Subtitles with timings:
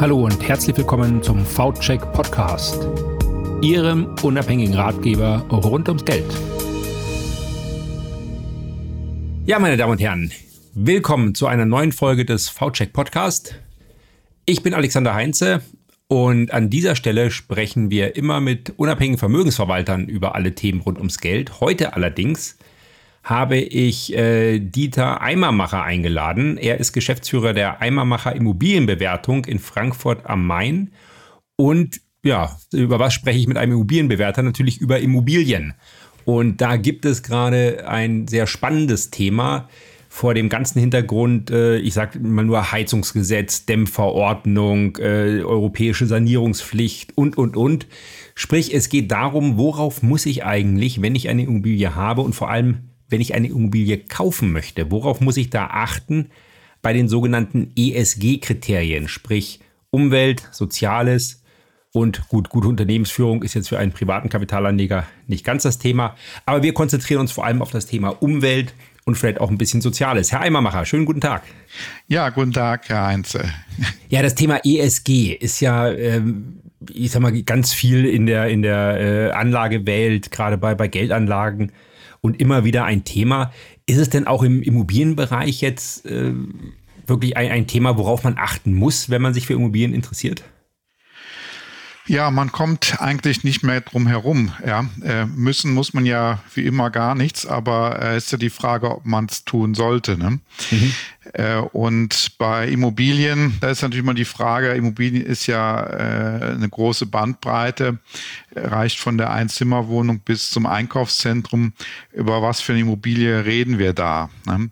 [0.00, 2.86] Hallo und herzlich willkommen zum V-Check Podcast,
[3.62, 6.24] Ihrem unabhängigen Ratgeber rund ums Geld.
[9.44, 10.30] Ja, meine Damen und Herren,
[10.72, 13.56] willkommen zu einer neuen Folge des V-Check Podcast.
[14.46, 15.62] Ich bin Alexander Heinze
[16.06, 21.18] und an dieser Stelle sprechen wir immer mit unabhängigen Vermögensverwaltern über alle Themen rund ums
[21.18, 21.58] Geld.
[21.60, 22.56] Heute allerdings
[23.28, 26.56] habe ich äh, Dieter Eimermacher eingeladen.
[26.56, 30.92] Er ist Geschäftsführer der Eimermacher Immobilienbewertung in Frankfurt am Main.
[31.54, 34.42] Und ja, über was spreche ich mit einem Immobilienbewerter?
[34.42, 35.74] Natürlich über Immobilien.
[36.24, 39.68] Und da gibt es gerade ein sehr spannendes Thema
[40.08, 47.36] vor dem ganzen Hintergrund, äh, ich sage mal nur Heizungsgesetz, Dämmverordnung, äh, europäische Sanierungspflicht und,
[47.36, 47.86] und, und.
[48.34, 52.48] Sprich, es geht darum, worauf muss ich eigentlich, wenn ich eine Immobilie habe und vor
[52.48, 56.30] allem, wenn ich eine Immobilie kaufen möchte, worauf muss ich da achten
[56.82, 61.42] bei den sogenannten ESG-Kriterien, sprich Umwelt, Soziales
[61.92, 66.62] und gut, gute Unternehmensführung ist jetzt für einen privaten Kapitalanleger nicht ganz das Thema, aber
[66.62, 70.30] wir konzentrieren uns vor allem auf das Thema Umwelt und vielleicht auch ein bisschen Soziales.
[70.32, 71.42] Herr Eimermacher, schönen guten Tag.
[72.08, 73.44] Ja, guten Tag, Herr Heinze.
[74.10, 78.62] Ja, das Thema ESG ist ja, ähm, ich sag mal, ganz viel in der, in
[78.62, 81.72] der äh, Anlagewelt, gerade bei, bei Geldanlagen
[82.20, 83.52] und immer wieder ein Thema.
[83.86, 86.32] Ist es denn auch im Immobilienbereich jetzt äh,
[87.06, 90.44] wirklich ein, ein Thema, worauf man achten muss, wenn man sich für Immobilien interessiert?
[92.08, 94.50] Ja, man kommt eigentlich nicht mehr drum herum.
[94.66, 98.48] Ja, äh, müssen muss man ja wie immer gar nichts, aber äh, ist ja die
[98.48, 100.16] Frage, ob man es tun sollte.
[100.16, 100.40] Ne?
[100.70, 100.94] Mhm.
[101.34, 106.68] Äh, und bei Immobilien, da ist natürlich immer die Frage, Immobilien ist ja äh, eine
[106.70, 107.98] große Bandbreite,
[108.56, 111.74] reicht von der Einzimmerwohnung bis zum Einkaufszentrum.
[112.12, 114.30] Über was für eine Immobilie reden wir da?
[114.46, 114.70] Ne?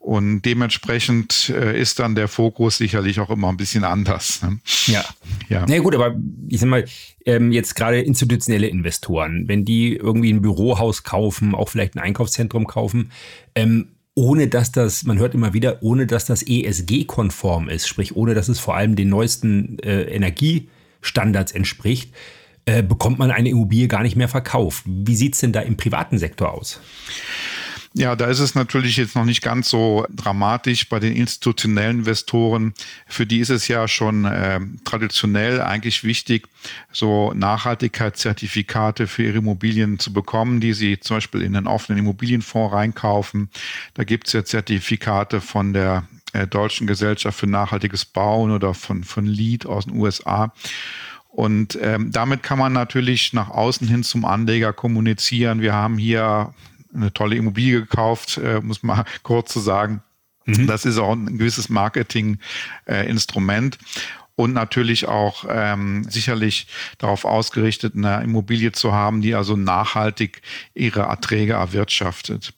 [0.00, 4.40] Und dementsprechend äh, ist dann der Fokus sicherlich auch immer ein bisschen anders.
[4.42, 4.58] Ne?
[4.86, 5.04] Ja.
[5.50, 5.66] ja.
[5.68, 6.16] Na gut, aber
[6.48, 6.86] ich sag mal,
[7.26, 12.66] ähm, jetzt gerade institutionelle Investoren, wenn die irgendwie ein Bürohaus kaufen, auch vielleicht ein Einkaufszentrum
[12.66, 13.12] kaufen,
[13.54, 18.34] ähm, ohne dass das, man hört immer wieder, ohne dass das ESG-konform ist, sprich ohne
[18.34, 22.14] dass es vor allem den neuesten äh, Energiestandards entspricht,
[22.64, 24.82] äh, bekommt man eine Immobilie gar nicht mehr verkauft.
[24.86, 26.80] Wie sieht's denn da im privaten Sektor aus?
[27.92, 32.72] Ja, da ist es natürlich jetzt noch nicht ganz so dramatisch bei den institutionellen Investoren.
[33.08, 36.46] Für die ist es ja schon äh, traditionell eigentlich wichtig,
[36.92, 42.72] so Nachhaltigkeitszertifikate für ihre Immobilien zu bekommen, die sie zum Beispiel in den offenen Immobilienfonds
[42.72, 43.50] reinkaufen.
[43.94, 49.02] Da gibt es ja Zertifikate von der äh, Deutschen Gesellschaft für nachhaltiges Bauen oder von,
[49.02, 50.52] von LEED aus den USA.
[51.28, 55.60] Und ähm, damit kann man natürlich nach außen hin zum Anleger kommunizieren.
[55.60, 56.54] Wir haben hier
[56.94, 60.02] eine tolle Immobilie gekauft, äh, muss man kurz zu sagen.
[60.46, 60.66] Mhm.
[60.66, 63.76] Das ist auch ein gewisses Marketing-Instrument.
[63.76, 63.78] Äh,
[64.36, 70.40] und natürlich auch ähm, sicherlich darauf ausgerichtet, eine Immobilie zu haben, die also nachhaltig
[70.72, 72.54] ihre Erträge erwirtschaftet.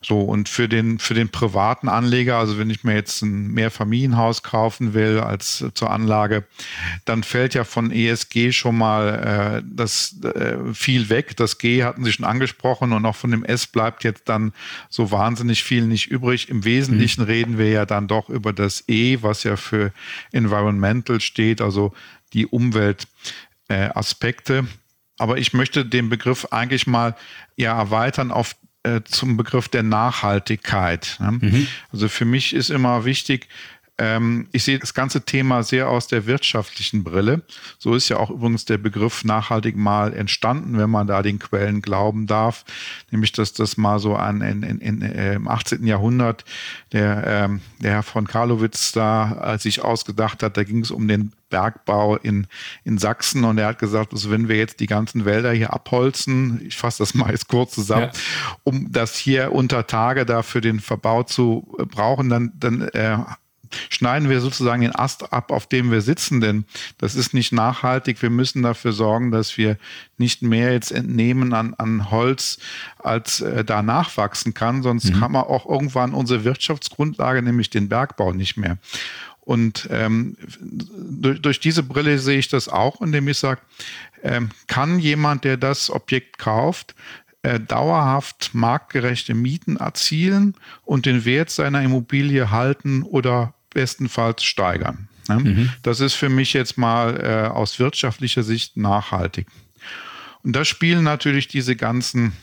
[0.00, 4.44] So, und für den, für den privaten Anleger, also wenn ich mir jetzt ein Mehrfamilienhaus
[4.44, 6.44] kaufen will als äh, zur Anlage,
[7.04, 11.36] dann fällt ja von ESG schon mal äh, das äh, viel weg.
[11.36, 14.52] Das G hatten Sie schon angesprochen und auch von dem S bleibt jetzt dann
[14.88, 16.48] so wahnsinnig viel nicht übrig.
[16.48, 17.26] Im Wesentlichen mhm.
[17.26, 19.92] reden wir ja dann doch über das E, was ja für
[20.30, 21.92] Environmental steht, also
[22.34, 24.58] die Umweltaspekte.
[24.58, 24.64] Äh,
[25.18, 27.16] aber ich möchte den Begriff eigentlich mal
[27.56, 28.54] ja erweitern auf
[28.96, 31.16] äh, zum Begriff der Nachhaltigkeit.
[31.20, 31.38] Ne?
[31.40, 31.66] Mhm.
[31.92, 33.48] Also für mich ist immer wichtig,
[34.00, 37.42] ähm, ich sehe das ganze Thema sehr aus der wirtschaftlichen Brille.
[37.78, 41.82] So ist ja auch übrigens der Begriff nachhaltig mal entstanden, wenn man da den Quellen
[41.82, 42.64] glauben darf.
[43.10, 45.84] Nämlich, dass das mal so an, in, in, in, äh, im 18.
[45.84, 46.44] Jahrhundert
[46.92, 51.08] der, ähm, der Herr von Karlowitz da äh, sich ausgedacht hat, da ging es um
[51.08, 52.46] den Bergbau in,
[52.84, 56.60] in Sachsen und er hat gesagt, also wenn wir jetzt die ganzen Wälder hier abholzen,
[56.66, 58.56] ich fasse das mal jetzt kurz zusammen, ja.
[58.64, 63.18] um das hier unter Tage da für den Verbau zu brauchen, dann, dann äh,
[63.88, 66.64] schneiden wir sozusagen den Ast ab, auf dem wir sitzen, denn
[66.98, 68.22] das ist nicht nachhaltig.
[68.22, 69.76] Wir müssen dafür sorgen, dass wir
[70.16, 72.58] nicht mehr jetzt entnehmen an, an Holz,
[72.98, 75.20] als äh, da nachwachsen kann, sonst mhm.
[75.20, 78.78] haben wir auch irgendwann unsere Wirtschaftsgrundlage, nämlich den Bergbau, nicht mehr.
[79.48, 83.62] Und ähm, durch, durch, diese Brille sehe ich das auch, indem ich sage,
[84.22, 86.94] ähm, kann jemand, der das Objekt kauft,
[87.40, 90.54] äh, dauerhaft marktgerechte Mieten erzielen
[90.84, 95.08] und den Wert seiner Immobilie halten oder bestenfalls steigern.
[95.30, 95.38] Ne?
[95.38, 95.72] Mhm.
[95.82, 99.46] Das ist für mich jetzt mal äh, aus wirtschaftlicher Sicht nachhaltig.
[100.42, 102.34] Und da spielen natürlich diese ganzen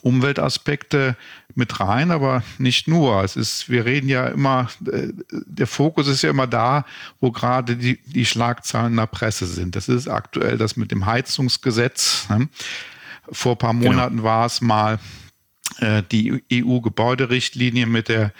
[0.00, 1.16] Umweltaspekte
[1.54, 3.22] mit rein, aber nicht nur.
[3.24, 6.84] Es ist, wir reden ja immer, äh, der Fokus ist ja immer da,
[7.20, 9.76] wo gerade die, die Schlagzeilen in der Presse sind.
[9.76, 12.28] Das ist aktuell das mit dem Heizungsgesetz.
[12.28, 12.48] Ne?
[13.30, 13.90] Vor ein paar genau.
[13.90, 14.28] Monaten genau.
[14.28, 14.98] war es mal
[15.78, 18.32] äh, die EU-Gebäuderichtlinie mit der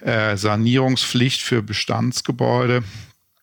[0.00, 2.82] äh, Sanierungspflicht für Bestandsgebäude.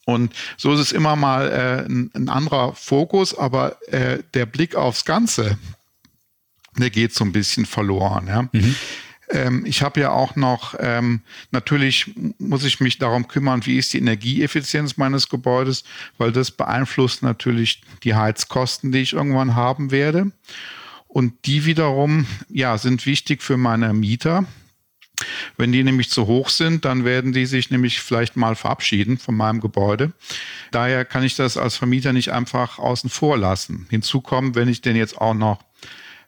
[0.06, 5.04] Und so ist es immer mal äh, ein, ein, anderer Fokus, aber der Blick aufs
[5.04, 5.58] Ganze,
[6.78, 8.28] der geht so ein bisschen verloren.
[8.28, 8.50] Ja.
[8.52, 8.76] Mhm.
[9.30, 11.22] Ähm, ich habe ja auch noch, ähm,
[11.52, 15.84] natürlich muss ich mich darum kümmern, wie ist die Energieeffizienz meines Gebäudes,
[16.18, 20.32] weil das beeinflusst natürlich die Heizkosten, die ich irgendwann haben werde.
[21.08, 24.46] Und die wiederum, ja, sind wichtig für meine Mieter.
[25.58, 29.36] Wenn die nämlich zu hoch sind, dann werden die sich nämlich vielleicht mal verabschieden von
[29.36, 30.12] meinem Gebäude.
[30.72, 33.88] Daher kann ich das als Vermieter nicht einfach außen vor lassen.
[33.90, 35.64] Hinzu kommt, wenn ich denn jetzt auch noch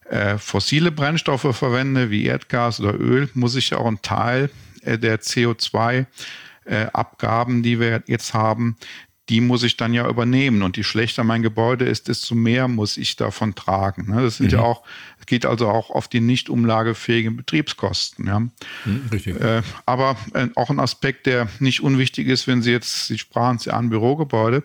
[0.10, 4.50] äh, fossile Brennstoffe verwende, wie Erdgas oder Öl, muss ich ja auch einen Teil
[4.82, 8.76] äh, der CO2-Abgaben, äh, die wir jetzt haben,
[9.30, 10.64] die muss ich dann ja übernehmen.
[10.64, 14.12] Und je schlechter mein Gebäude ist, desto mehr muss ich davon tragen.
[14.12, 14.24] Ne?
[14.24, 14.58] Das sind mhm.
[14.58, 14.82] ja auch,
[15.20, 18.26] es geht also auch auf die nicht umlagefähigen Betriebskosten.
[18.26, 18.40] Ja?
[18.40, 18.52] Mhm,
[19.12, 19.36] richtig.
[19.86, 20.18] Aber
[20.56, 23.92] auch ein Aspekt, der nicht unwichtig ist, wenn Sie jetzt, Sie sprachen es ja an
[23.92, 24.64] Bürogebäude.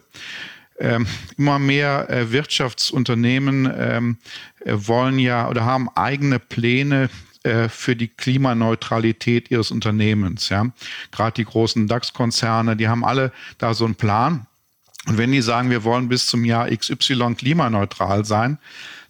[0.78, 1.06] Ähm,
[1.36, 4.18] immer mehr äh, Wirtschaftsunternehmen ähm,
[4.64, 7.10] äh, wollen ja oder haben eigene Pläne
[7.44, 10.48] äh, für die Klimaneutralität ihres Unternehmens.
[10.48, 10.66] Ja?
[11.12, 14.46] Gerade die großen DAX-Konzerne, die haben alle da so einen Plan.
[15.06, 18.58] Und wenn die sagen, wir wollen bis zum Jahr XY klimaneutral sein,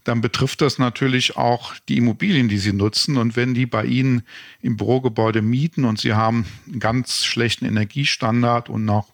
[0.05, 3.17] dann betrifft das natürlich auch die Immobilien, die sie nutzen.
[3.17, 4.23] Und wenn die bei Ihnen
[4.61, 9.13] im Bürogebäude mieten und Sie haben einen ganz schlechten Energiestandard und noch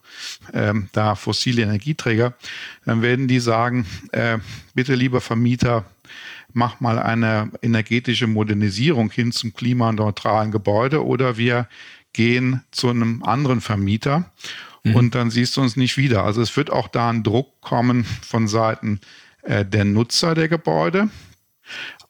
[0.52, 2.34] ähm, da fossile Energieträger,
[2.84, 4.38] dann werden die sagen, äh,
[4.74, 5.84] bitte lieber Vermieter,
[6.52, 11.68] mach mal eine energetische Modernisierung hin zum klimaneutralen Gebäude oder wir
[12.12, 14.30] gehen zu einem anderen Vermieter
[14.82, 14.96] mhm.
[14.96, 16.24] und dann siehst du uns nicht wieder.
[16.24, 19.00] Also es wird auch da ein Druck kommen von Seiten
[19.42, 21.08] äh, der Nutzer der Gebäude.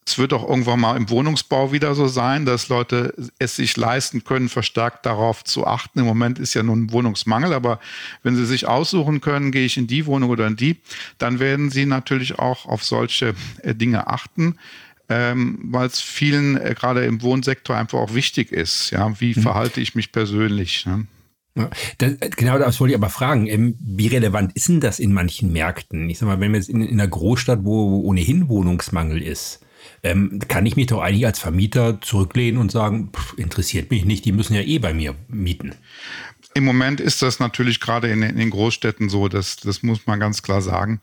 [0.06, 4.24] Es wird auch irgendwann mal im Wohnungsbau wieder so sein, dass Leute es sich leisten
[4.24, 6.00] können, verstärkt darauf zu achten.
[6.00, 7.78] Im Moment ist ja nun Wohnungsmangel, aber
[8.22, 10.80] wenn sie sich aussuchen können, gehe ich in die Wohnung oder in die,
[11.18, 14.56] dann werden sie natürlich auch auf solche äh, Dinge achten.
[15.08, 18.90] Ähm, weil es vielen äh, gerade im Wohnsektor einfach auch wichtig ist.
[18.90, 19.42] Ja, wie mhm.
[19.42, 20.86] verhalte ich mich persönlich?
[20.86, 21.06] Ne?
[21.98, 23.46] Das, genau das wollte ich aber fragen.
[23.46, 26.08] Ähm, wie relevant ist denn das in manchen Märkten?
[26.08, 29.60] Ich sag mal, wenn wir jetzt in, in einer Großstadt, wo ohnehin Wohnungsmangel ist,
[30.02, 34.24] ähm, kann ich mich doch eigentlich als Vermieter zurücklehnen und sagen, pff, interessiert mich nicht,
[34.24, 35.74] die müssen ja eh bei mir mieten.
[36.52, 40.18] Im Moment ist das natürlich gerade in, in, den Großstädten so, das, das muss man
[40.18, 41.00] ganz klar sagen.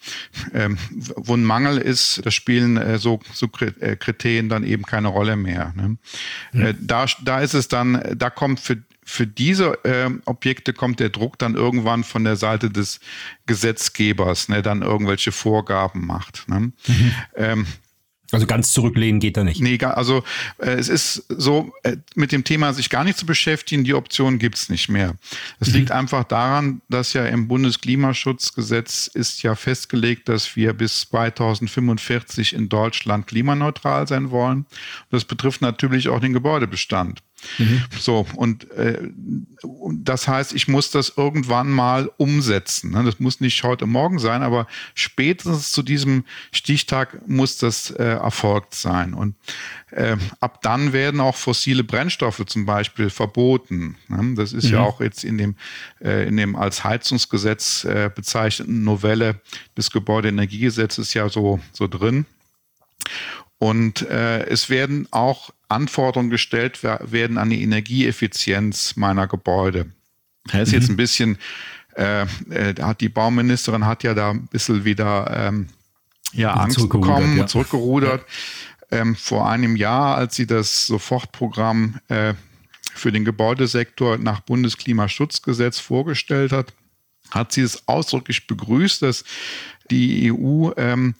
[0.53, 0.77] Ähm,
[1.15, 3.47] wo ein Mangel ist, da spielen äh, so, so
[3.79, 5.73] äh, Kriterien dann eben keine Rolle mehr.
[5.77, 5.97] Ne?
[6.51, 6.61] Mhm.
[6.61, 11.09] Äh, da, da ist es dann, da kommt für, für diese äh, Objekte kommt der
[11.09, 12.99] Druck dann irgendwann von der Seite des
[13.45, 16.43] Gesetzgebers, ne, dann irgendwelche Vorgaben macht.
[16.49, 16.59] Ne?
[16.59, 17.11] Mhm.
[17.37, 17.67] Ähm,
[18.33, 19.61] also ganz zurücklehnen geht da nicht.
[19.61, 20.25] Nee, also
[20.57, 24.39] äh, es ist so, äh, mit dem Thema sich gar nicht zu beschäftigen, die Option
[24.39, 25.15] gibt's nicht mehr.
[25.61, 25.75] Es mhm.
[25.75, 32.67] liegt einfach daran, dass ja im Bundesklimaschutzgesetz ist ja festgelegt, dass wir bis 2045 in
[32.67, 34.65] Deutschland klimaneutral sein wollen.
[35.09, 37.23] Das betrifft natürlich auch den Gebäudebestand.
[37.57, 37.83] Mhm.
[37.99, 39.09] So, und äh,
[39.91, 42.91] das heißt, ich muss das irgendwann mal umsetzen.
[42.91, 43.03] Ne?
[43.03, 48.73] Das muss nicht heute Morgen sein, aber spätestens zu diesem Stichtag muss das äh, erfolgt
[48.75, 49.13] sein.
[49.13, 49.35] Und
[49.91, 53.97] äh, ab dann werden auch fossile Brennstoffe zum Beispiel verboten.
[54.07, 54.33] Ne?
[54.35, 54.73] Das ist mhm.
[54.73, 55.55] ja auch jetzt in dem,
[56.01, 59.41] äh, in dem als Heizungsgesetz äh, bezeichneten Novelle
[59.77, 62.25] des Gebäudeenergiegesetzes ja so, so drin.
[63.59, 69.91] Und äh, es werden auch Anforderungen gestellt werden an die Energieeffizienz meiner Gebäude.
[70.45, 70.79] Das ist mhm.
[70.79, 71.37] jetzt ein bisschen,
[71.95, 75.67] äh, äh, hat die Bauministerin hat ja da ein bisschen wieder ähm,
[76.33, 77.47] ja, Angst bekommen, ja.
[77.47, 78.25] zurückgerudert.
[78.89, 82.35] Ähm, vor einem Jahr, als sie das Sofortprogramm äh,
[82.93, 86.73] für den Gebäudesektor nach Bundesklimaschutzgesetz vorgestellt hat,
[87.31, 89.23] hat sie es ausdrücklich begrüßt, dass
[89.89, 91.15] die EU ähm,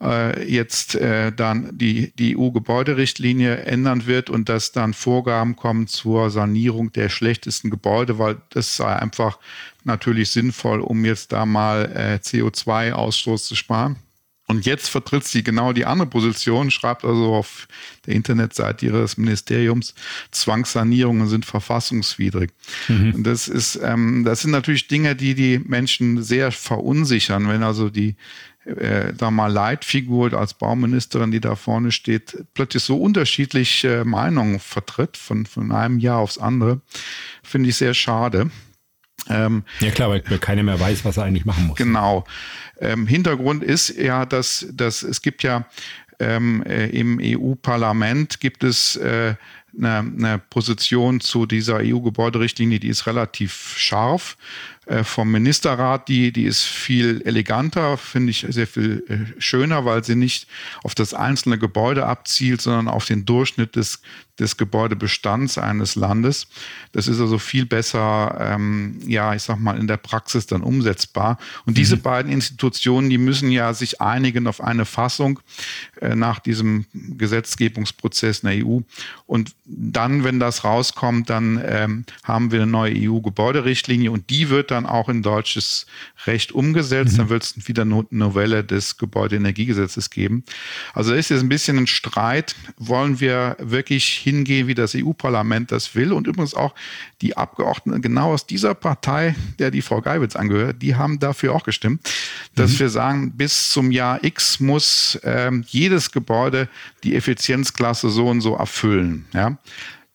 [0.00, 6.30] äh, jetzt äh, dann die, die EU-Gebäuderichtlinie ändern wird und dass dann Vorgaben kommen zur
[6.30, 9.38] Sanierung der schlechtesten Gebäude, weil das sei einfach
[9.84, 13.96] natürlich sinnvoll, um jetzt da mal äh, CO2-Ausstoß zu sparen.
[14.48, 17.66] Und jetzt vertritt sie genau die andere Position, schreibt also auf
[18.06, 19.94] der Internetseite ihres Ministeriums,
[20.30, 22.50] Zwangssanierungen sind verfassungswidrig.
[22.86, 23.24] Mhm.
[23.24, 28.14] Das ist, ähm, das sind natürlich Dinge, die die Menschen sehr verunsichern, wenn also die
[28.66, 35.16] äh, sag mal, Leitfigur als Bauministerin, die da vorne steht, plötzlich so unterschiedliche Meinungen vertritt
[35.16, 36.80] von, von einem Jahr aufs andere,
[37.42, 38.50] finde ich sehr schade.
[39.28, 41.76] Ähm, ja klar, weil keiner mehr weiß, was er eigentlich machen muss.
[41.76, 42.24] Genau.
[42.80, 45.66] Ähm, Hintergrund ist ja, dass, dass es gibt ja
[46.18, 49.34] ähm, äh, im EU-Parlament gibt es äh,
[49.76, 54.36] eine, eine Position zu dieser EU-Gebäuderichtlinie, die ist relativ scharf.
[54.86, 60.04] Äh, vom Ministerrat, die, die ist viel eleganter, finde ich sehr viel äh, schöner, weil
[60.04, 60.46] sie nicht
[60.84, 64.00] auf das einzelne Gebäude abzielt, sondern auf den Durchschnitt des,
[64.38, 66.46] des Gebäudebestands eines Landes.
[66.92, 71.38] Das ist also viel besser, ähm, ja, ich sag mal, in der Praxis dann umsetzbar.
[71.64, 71.76] Und mhm.
[71.76, 75.40] diese beiden Institutionen, die müssen ja sich einigen auf eine Fassung
[76.00, 78.80] äh, nach diesem Gesetzgebungsprozess in der EU.
[79.26, 84.70] Und dann, wenn das rauskommt, dann ähm, haben wir eine neue EU-Gebäuderichtlinie und die wird
[84.70, 85.86] dann dann auch in deutsches
[86.26, 87.14] Recht umgesetzt.
[87.14, 87.16] Mhm.
[87.18, 90.44] Dann wird es wieder eine Novelle des Gebäudeenergiegesetzes geben.
[90.94, 92.54] Also da ist jetzt ein bisschen ein Streit.
[92.78, 96.12] Wollen wir wirklich hingehen, wie das EU-Parlament das will?
[96.12, 96.74] Und übrigens auch
[97.22, 101.64] die Abgeordneten genau aus dieser Partei, der die Frau Geibitz angehört, die haben dafür auch
[101.64, 102.08] gestimmt,
[102.54, 102.78] dass mhm.
[102.78, 106.68] wir sagen, bis zum Jahr X muss ähm, jedes Gebäude
[107.02, 109.26] die Effizienzklasse so und so erfüllen.
[109.32, 109.58] Ja?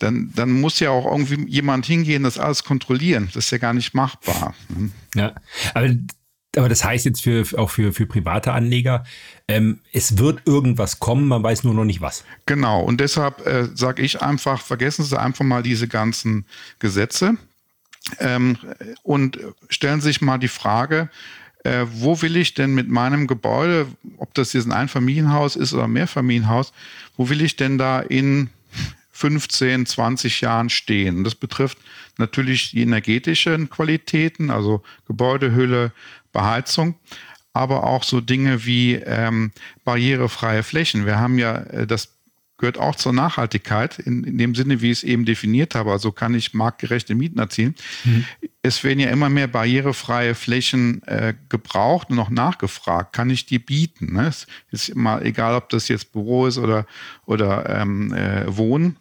[0.01, 3.29] Dann, dann muss ja auch irgendwie jemand hingehen, das alles kontrollieren.
[3.33, 4.55] Das ist ja gar nicht machbar.
[4.73, 4.91] Hm.
[5.15, 5.33] Ja,
[5.73, 5.89] aber,
[6.55, 9.03] aber das heißt jetzt für, auch für, für private Anleger,
[9.47, 12.23] ähm, es wird irgendwas kommen, man weiß nur noch nicht was.
[12.45, 16.45] Genau, und deshalb äh, sage ich einfach, vergessen Sie einfach mal diese ganzen
[16.79, 17.37] Gesetze
[18.19, 18.57] ähm,
[19.03, 19.39] und
[19.69, 21.09] stellen Sie sich mal die Frage,
[21.63, 23.85] äh, wo will ich denn mit meinem Gebäude,
[24.17, 26.73] ob das jetzt ein Einfamilienhaus ist oder ein Mehrfamilienhaus,
[27.17, 28.49] wo will ich denn da in
[29.21, 31.23] 15, 20 Jahren stehen.
[31.23, 31.77] Das betrifft
[32.17, 35.91] natürlich die energetischen Qualitäten, also Gebäudehülle,
[36.31, 36.95] Beheizung,
[37.53, 39.51] aber auch so Dinge wie ähm,
[39.83, 41.05] barrierefreie Flächen.
[41.05, 42.09] Wir haben ja äh, das
[42.61, 45.91] gehört auch zur Nachhaltigkeit in, in, dem Sinne, wie ich es eben definiert habe.
[45.91, 47.75] Also kann ich marktgerechte Mieten erzielen.
[48.05, 48.25] Mhm.
[48.61, 53.13] Es werden ja immer mehr barrierefreie Flächen äh, gebraucht und auch nachgefragt.
[53.13, 54.13] Kann ich die bieten?
[54.13, 54.27] Ne?
[54.27, 56.85] Es ist immer egal, ob das jetzt Büro ist oder,
[57.25, 58.95] oder ähm, äh, Wohnen.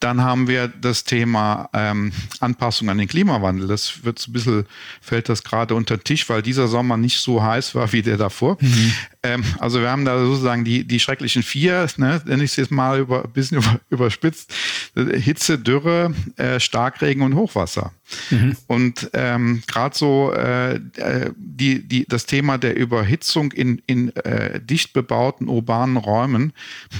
[0.00, 3.68] Dann haben wir das Thema ähm, Anpassung an den Klimawandel.
[3.68, 4.66] Das wird ein bisschen,
[5.00, 8.16] fällt das gerade unter den Tisch, weil dieser Sommer nicht so heiß war wie der
[8.16, 8.56] davor.
[8.60, 8.92] Mhm.
[9.24, 12.70] Ähm, also wir haben da sozusagen die, die schrecklichen vier, ne, wenn ich es jetzt
[12.70, 14.52] mal über, ein bisschen über, überspitzt,
[14.94, 17.92] Hitze, Dürre, äh, Starkregen und Hochwasser.
[18.30, 18.56] Mhm.
[18.66, 24.60] Und ähm, gerade so äh, äh, die, die, das Thema der Überhitzung in, in äh,
[24.60, 26.52] dicht bebauten urbanen Räumen,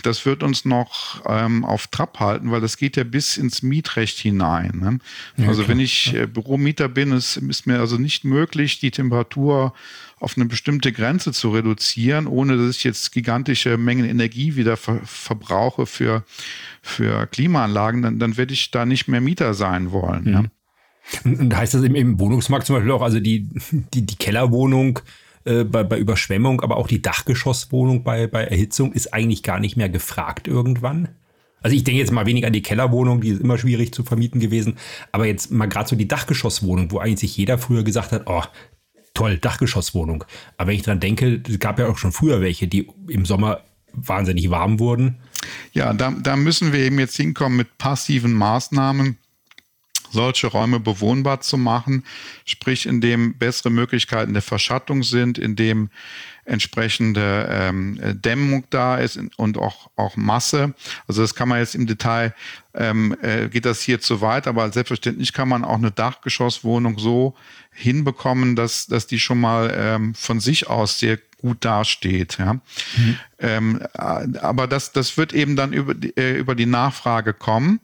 [0.02, 4.18] das wird uns noch ähm, auf Trab halten, weil das geht ja bis ins Mietrecht
[4.18, 4.78] hinein.
[4.80, 4.98] Ne?
[5.36, 5.76] Ja, also klar.
[5.76, 9.74] wenn ich äh, Büromieter bin, es ist mir also nicht möglich, die Temperatur
[10.20, 15.00] auf eine bestimmte Grenze zu reduzieren, ohne dass ich jetzt gigantische Mengen Energie wieder ver
[15.04, 16.24] verbrauche für,
[16.82, 20.24] für Klimaanlagen, dann, dann werde ich da nicht mehr Mieter sein wollen.
[20.24, 20.32] Mhm.
[20.32, 20.44] Ja.
[21.24, 23.48] Und heißt das im, im Wohnungsmarkt zum Beispiel auch, also die,
[23.92, 25.00] die, die Kellerwohnung
[25.44, 29.76] äh, bei, bei Überschwemmung, aber auch die Dachgeschosswohnung bei, bei Erhitzung ist eigentlich gar nicht
[29.76, 31.08] mehr gefragt irgendwann?
[31.60, 34.38] Also ich denke jetzt mal weniger an die Kellerwohnung, die ist immer schwierig zu vermieten
[34.38, 34.76] gewesen,
[35.12, 38.42] aber jetzt mal gerade so die Dachgeschosswohnung, wo eigentlich sich jeder früher gesagt hat, oh,
[39.14, 40.24] toll, Dachgeschosswohnung.
[40.56, 43.62] Aber wenn ich dran denke, es gab ja auch schon früher welche, die im Sommer
[43.92, 45.16] wahnsinnig warm wurden.
[45.72, 49.18] Ja, da, da müssen wir eben jetzt hinkommen mit passiven Maßnahmen
[50.14, 52.04] solche Räume bewohnbar zu machen,
[52.44, 55.90] sprich indem bessere Möglichkeiten der Verschattung sind, indem
[56.46, 60.74] entsprechende ähm, Dämmung da ist und auch, auch Masse.
[61.08, 62.34] Also das kann man jetzt im Detail,
[62.74, 67.34] ähm, äh, geht das hier zu weit, aber selbstverständlich kann man auch eine Dachgeschosswohnung so
[67.74, 72.38] hinbekommen, dass, dass die schon mal ähm, von sich aus sehr gut dasteht.
[72.38, 72.54] Ja.
[72.54, 73.18] Mhm.
[73.38, 77.80] Ähm, äh, aber das, das wird eben dann über die, äh, über die Nachfrage kommen.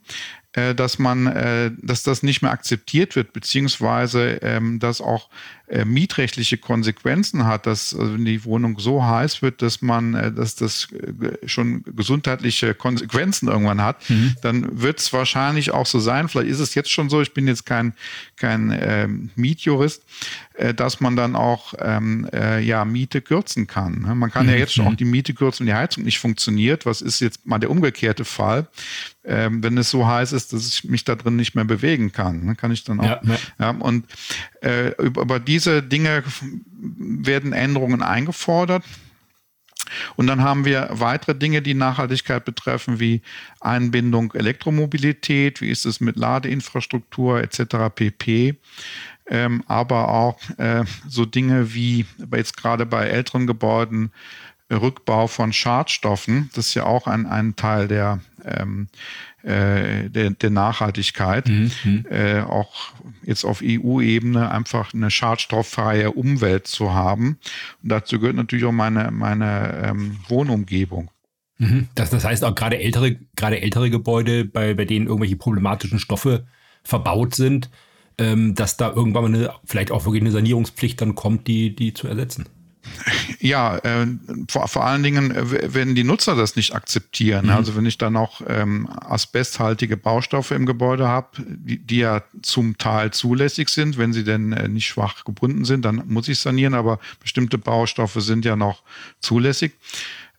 [0.53, 5.29] Äh, dass man, äh, dass das nicht mehr akzeptiert wird, beziehungsweise ähm, dass auch
[5.71, 10.29] äh, mietrechtliche Konsequenzen hat, dass also wenn die Wohnung so heiß wird, dass man, äh,
[10.29, 14.35] dass das äh, schon gesundheitliche Konsequenzen irgendwann hat, mhm.
[14.41, 16.27] dann wird es wahrscheinlich auch so sein.
[16.27, 17.21] Vielleicht ist es jetzt schon so.
[17.21, 17.93] Ich bin jetzt kein
[18.35, 20.03] kein äh, Mietjurist,
[20.75, 24.01] dass man dann auch ähm, äh, ja Miete kürzen kann.
[24.01, 24.13] Ne?
[24.13, 24.51] Man kann mhm.
[24.51, 26.85] ja jetzt schon auch die Miete kürzen, wenn die Heizung nicht funktioniert.
[26.85, 28.67] Was ist jetzt mal der umgekehrte Fall?
[29.23, 32.43] Ähm, wenn es so heiß ist, dass ich mich da drin nicht mehr bewegen kann,
[32.43, 32.55] ne?
[32.55, 33.05] kann ich dann auch.
[33.05, 33.37] Ja, ja.
[33.59, 34.07] ja und
[34.63, 36.23] äh, über, über diese diese Dinge
[36.79, 38.83] werden Änderungen eingefordert.
[40.15, 43.21] Und dann haben wir weitere Dinge, die Nachhaltigkeit betreffen, wie
[43.59, 47.93] Einbindung Elektromobilität, wie ist es mit Ladeinfrastruktur etc.
[47.93, 48.55] pp.
[49.27, 54.11] ähm, aber auch äh, so Dinge wie jetzt gerade bei älteren Gebäuden
[54.71, 56.49] Rückbau von Schadstoffen.
[56.55, 58.87] Das ist ja auch ein, ein Teil der, ähm,
[59.43, 61.47] äh, der, der, Nachhaltigkeit.
[61.47, 61.71] Mhm.
[61.83, 62.05] mhm.
[62.09, 62.93] Äh, auch
[63.23, 67.39] jetzt auf EU-Ebene einfach eine schadstofffreie Umwelt zu haben.
[67.81, 71.09] Und dazu gehört natürlich auch meine, meine ähm, Wohnumgebung.
[71.57, 71.87] Mhm.
[71.95, 76.45] Das, das heißt auch gerade ältere, gerade ältere Gebäude, bei, bei denen irgendwelche problematischen Stoffe
[76.83, 77.69] verbaut sind,
[78.17, 81.93] ähm, dass da irgendwann mal eine, vielleicht auch wirklich eine Sanierungspflicht dann kommt, die, die
[81.93, 82.45] zu ersetzen.
[83.39, 84.07] Ja, äh,
[84.49, 87.45] vor, vor, allen Dingen, äh, wenn die Nutzer das nicht akzeptieren.
[87.45, 87.51] Mhm.
[87.51, 92.77] Also wenn ich dann noch ähm, asbesthaltige Baustoffe im Gebäude habe, die, die, ja zum
[92.77, 96.73] Teil zulässig sind, wenn sie denn äh, nicht schwach gebunden sind, dann muss ich sanieren,
[96.73, 98.83] aber bestimmte Baustoffe sind ja noch
[99.19, 99.73] zulässig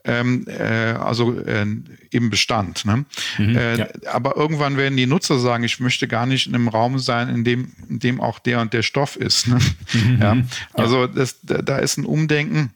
[0.04, 1.66] ähm, äh, also äh,
[2.10, 2.84] im Bestand.
[2.84, 3.04] Ne?
[3.38, 3.88] Mhm, äh, ja.
[4.10, 7.44] Aber irgendwann werden die Nutzer sagen, ich möchte gar nicht in einem Raum sein, in
[7.44, 9.48] dem, in dem auch der und der Stoff ist.
[9.48, 9.58] Ne?
[9.92, 10.34] Mhm, ja?
[10.34, 10.48] Mhm.
[10.74, 12.72] Also das, da ist ein Umdenken.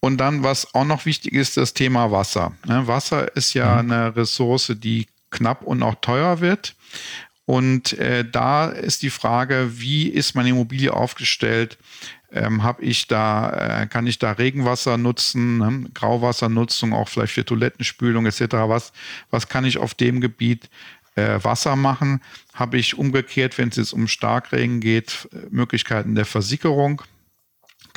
[0.00, 2.52] Und dann, was auch noch wichtig ist, das Thema Wasser.
[2.66, 2.86] Ne?
[2.86, 3.92] Wasser ist ja mhm.
[3.92, 6.74] eine Ressource, die knapp und auch teuer wird.
[7.44, 11.78] Und äh, da ist die Frage, wie ist meine Immobilie aufgestellt?
[12.32, 15.90] Ähm, habe ich da, äh, kann ich da Regenwasser nutzen, ne?
[15.94, 18.40] Grauwassernutzung, auch vielleicht für Toilettenspülung etc.
[18.66, 18.92] Was,
[19.30, 20.68] was kann ich auf dem Gebiet
[21.14, 22.20] äh, Wasser machen?
[22.54, 27.02] Habe ich umgekehrt, wenn es jetzt um Starkregen geht, Möglichkeiten der Versickerung?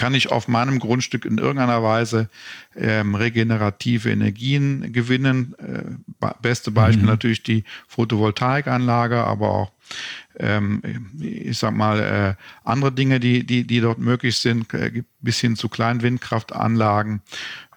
[0.02, 2.28] Kann ich auf meinem Grundstück in irgendeiner Weise
[2.76, 5.54] ähm, regenerative Energien gewinnen.
[5.60, 7.10] Äh, beste Beispiel mhm.
[7.10, 9.72] natürlich die Photovoltaikanlage, aber auch
[10.40, 10.82] ähm,
[11.20, 15.56] ich sag mal, äh, andere Dinge, die, die, die dort möglich sind, äh, bis hin
[15.56, 17.22] zu kleinen Windkraftanlagen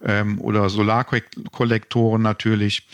[0.02, 2.86] ähm, oder Solarkollektoren natürlich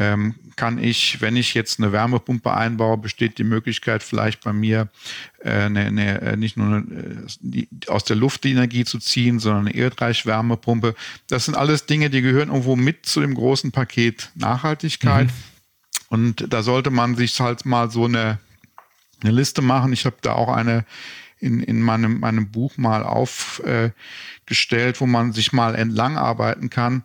[0.00, 4.88] ähm, kann ich, wenn ich jetzt eine Wärmepumpe einbaue, besteht die Möglichkeit vielleicht bei mir
[5.40, 8.98] äh, eine, eine, äh, nicht nur eine, äh, die, aus der Luft die Energie zu
[8.98, 10.94] ziehen, sondern eine Erdreich-Wärmepumpe.
[11.28, 15.26] Das sind alles Dinge, die gehören irgendwo mit zu dem großen Paket Nachhaltigkeit.
[15.26, 15.32] Mhm.
[16.08, 18.38] Und da sollte man sich halt mal so eine,
[19.20, 19.92] eine Liste machen.
[19.92, 20.86] Ich habe da auch eine
[21.38, 23.92] in, in meinem, meinem Buch mal aufgestellt,
[25.00, 27.04] wo man sich mal entlang arbeiten kann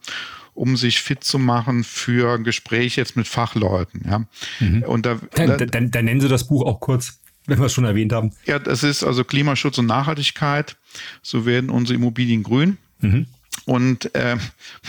[0.56, 4.02] um sich fit zu machen für Gespräche jetzt mit Fachleuten.
[4.10, 4.26] Ja.
[4.60, 4.84] Mhm.
[4.84, 7.74] Und da, dann, da, dann, dann nennen Sie das Buch auch kurz wenn wir es
[7.74, 8.32] schon erwähnt haben.
[8.46, 10.78] Ja, das ist also Klimaschutz und Nachhaltigkeit.
[11.22, 12.80] So werden unsere Immobilien grün.
[13.02, 13.28] Mhm.
[13.66, 14.38] Und äh,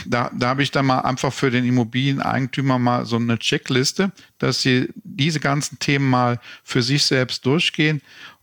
[0.06, 4.60] da, da habe ich dann mal einfach für den Immobilieneigentümer mal so eine Checkliste, dass
[4.60, 8.02] sie diese ganzen Themen mal für sich selbst durchgehen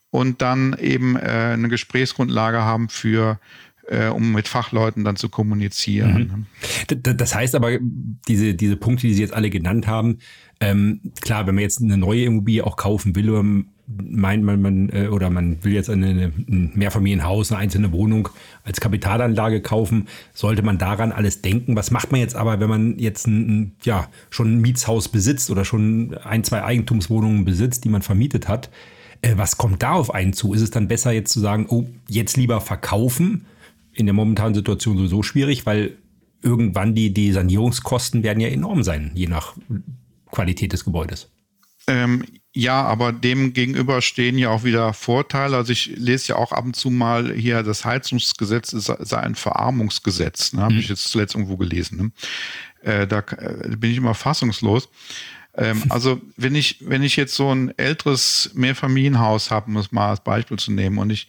[0.10, 3.40] und dann eben äh, eine Gesprächsgrundlage haben für
[3.88, 6.48] äh, um mit Fachleuten dann zu kommunizieren.
[6.90, 7.18] Mhm.
[7.18, 7.78] Das heißt aber,
[8.28, 10.20] diese, diese Punkte, die Sie jetzt alle genannt haben,
[10.60, 13.44] ähm, klar, wenn man jetzt eine neue Immobilie auch kaufen will, oder
[13.86, 18.30] meint man, man äh, oder man will jetzt eine, ein Mehrfamilienhaus, eine einzelne Wohnung
[18.64, 21.76] als Kapitalanlage kaufen, sollte man daran alles denken.
[21.76, 25.66] Was macht man jetzt aber, wenn man jetzt ein, ja, schon ein Mietshaus besitzt oder
[25.66, 28.70] schon ein, zwei Eigentumswohnungen besitzt, die man vermietet hat?
[29.22, 30.54] Äh, was kommt da auf einen zu?
[30.54, 33.46] Ist es dann besser jetzt zu sagen, oh, jetzt lieber verkaufen
[33.94, 35.98] in der momentanen Situation sowieso schwierig, weil
[36.42, 39.56] irgendwann die, die Sanierungskosten werden ja enorm sein, je nach
[40.32, 41.30] Qualität des Gebäudes.
[41.88, 42.24] Ähm,
[42.56, 45.58] ja, aber dem gegenüber stehen ja auch wieder Vorteile.
[45.58, 50.54] Also ich lese ja auch ab und zu mal hier, das Heizungsgesetz sei ein Verarmungsgesetz.
[50.54, 50.62] Ne?
[50.62, 50.80] Habe mhm.
[50.80, 52.14] ich jetzt zuletzt irgendwo gelesen.
[52.84, 52.92] Ne?
[52.92, 54.90] Äh, da äh, bin ich immer fassungslos.
[55.56, 60.12] Ähm, also wenn ich, wenn ich jetzt so ein älteres Mehrfamilienhaus habe, um es mal
[60.12, 61.28] als Beispiel zu nehmen, und ich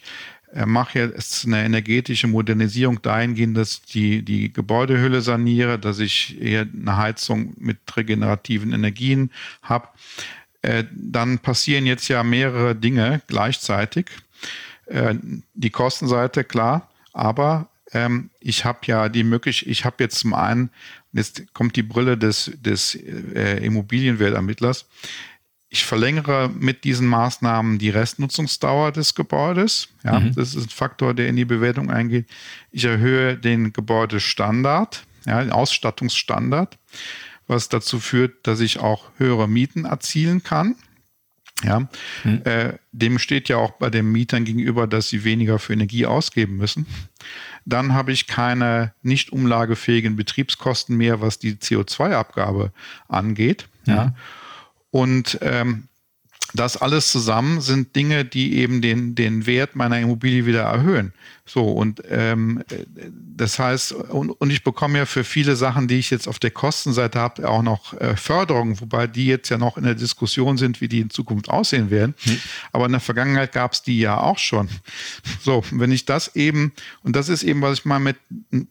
[0.65, 6.97] mache jetzt eine energetische Modernisierung dahingehend, dass die, die Gebäudehülle saniere, dass ich eher eine
[6.97, 9.31] Heizung mit regenerativen Energien
[9.61, 9.87] habe.
[10.61, 14.07] Äh, dann passieren jetzt ja mehrere Dinge gleichzeitig.
[14.87, 15.15] Äh,
[15.53, 20.69] die Kostenseite, klar, aber ähm, ich habe ja die Möglichkeit, ich habe jetzt zum einen,
[21.13, 24.85] jetzt kommt die Brille des, des äh, Immobilienwertermittlers,
[25.75, 29.89] ich verlängere mit diesen Maßnahmen die Restnutzungsdauer des Gebäudes.
[30.05, 30.33] Ja, mhm.
[30.33, 32.27] Das ist ein Faktor, der in die Bewertung eingeht.
[32.71, 36.77] Ich erhöhe den Gebäudestandard, ja, den Ausstattungsstandard,
[37.47, 40.75] was dazu führt, dass ich auch höhere Mieten erzielen kann.
[41.61, 41.89] Ja,
[42.23, 42.41] mhm.
[42.45, 46.55] äh, dem steht ja auch bei den Mietern gegenüber, dass sie weniger für Energie ausgeben
[46.55, 46.85] müssen.
[47.65, 52.71] Dann habe ich keine nicht umlagefähigen Betriebskosten mehr, was die CO2-Abgabe
[53.09, 53.67] angeht.
[53.85, 53.93] Mhm.
[53.93, 54.15] Ja.
[54.95, 55.89] Und ähm,
[56.53, 61.11] das alles zusammen sind Dinge, die eben den, den Wert meiner Immobilie wieder erhöhen.
[61.45, 62.63] So, und ähm,
[63.35, 66.51] das heißt, und, und ich bekomme ja für viele Sachen, die ich jetzt auf der
[66.51, 70.79] Kostenseite habe, auch noch äh, Förderungen, wobei die jetzt ja noch in der Diskussion sind,
[70.79, 72.15] wie die in Zukunft aussehen werden.
[72.23, 72.39] Hm.
[72.71, 74.69] Aber in der Vergangenheit gab es die ja auch schon.
[75.41, 76.71] So, wenn ich das eben,
[77.03, 78.15] und das ist eben, was ich mal mit,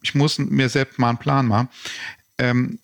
[0.02, 1.68] ich muss mir selbst mal einen Plan machen.
[2.38, 2.78] Ähm,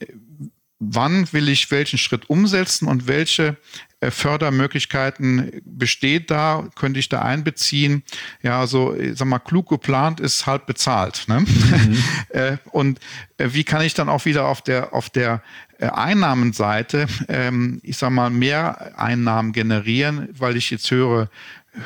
[0.80, 3.56] wann will ich welchen Schritt umsetzen und welche
[4.00, 8.02] äh, Fördermöglichkeiten besteht da, könnte ich da einbeziehen.
[8.42, 11.24] Ja, also ich sag mal, klug geplant ist halb bezahlt.
[11.28, 11.40] Ne?
[11.40, 12.04] Mhm.
[12.30, 13.00] Äh, und
[13.38, 15.42] äh, wie kann ich dann auch wieder auf der, auf der
[15.80, 21.28] Einnahmenseite, ähm, ich sag mal, mehr Einnahmen generieren, weil ich jetzt höhere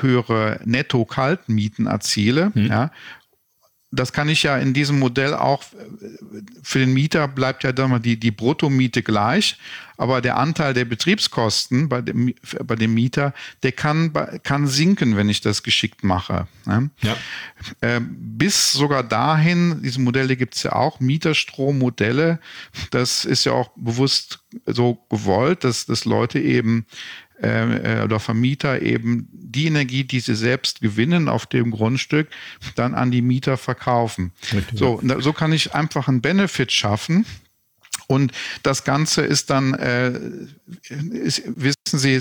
[0.00, 2.66] höhere Netto-Kaltmieten erziele, mhm.
[2.66, 2.90] ja,
[3.94, 5.64] das kann ich ja in diesem Modell auch,
[6.62, 9.56] für den Mieter bleibt ja dann die, die Bruttomiete gleich,
[9.96, 15.28] aber der Anteil der Betriebskosten bei dem, bei dem Mieter, der kann, kann sinken, wenn
[15.28, 16.48] ich das geschickt mache.
[16.66, 16.90] Ne?
[17.02, 17.16] Ja.
[17.80, 22.40] Äh, bis sogar dahin, diese Modelle gibt es ja auch, Mieterstrommodelle,
[22.90, 26.86] das ist ja auch bewusst so gewollt, dass, dass Leute eben
[27.40, 32.28] äh, oder Vermieter eben die Energie, die sie selbst gewinnen auf dem Grundstück,
[32.74, 34.32] dann an die Mieter verkaufen.
[34.52, 34.78] Richtig.
[34.78, 37.26] So, so kann ich einfach einen Benefit schaffen.
[38.06, 40.12] Und das Ganze ist dann, äh,
[41.10, 42.20] ist, wissen Sie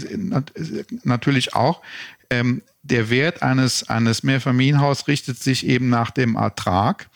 [1.04, 1.82] natürlich auch,
[2.30, 7.10] ähm, der Wert eines, eines Mehrfamilienhaus richtet sich eben nach dem Ertrag.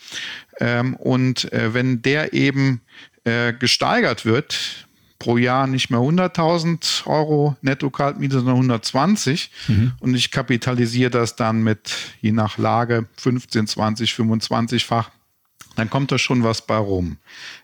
[0.59, 2.81] Ähm, und äh, wenn der eben
[3.23, 4.86] äh, gesteigert wird,
[5.19, 9.51] pro Jahr nicht mehr 100.000 Euro Netto-Kaltmiete, sondern 120.
[9.67, 9.91] Mhm.
[9.99, 15.11] Und ich kapitalisiere das dann mit, je nach Lage, 15, 20, 25-fach
[15.75, 17.17] dann kommt da schon was bei rum.